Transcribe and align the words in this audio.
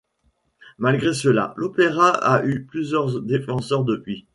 Malgré 0.79 1.13
cela, 1.13 1.53
l'opéra 1.57 2.09
a 2.09 2.43
eu 2.43 2.63
plusieurs 2.65 3.21
défenseurs 3.21 3.83
depuis. 3.83 4.25